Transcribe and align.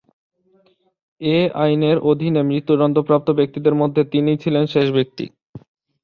এ 1.21 1.49
আইনের 1.63 1.97
অধীনে 2.09 2.41
মৃত্যুদণ্ডপ্রাপ্ত 2.43 3.27
ব্যক্তিদের 3.31 3.73
মধ্যে 3.75 4.01
তিনিই 4.11 4.41
ছিলেন 4.43 4.63
শেষ 4.65 4.87
ব্যক্তি। 4.91 5.25